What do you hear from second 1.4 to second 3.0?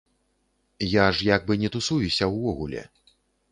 бы не тусуюся ўвогуле.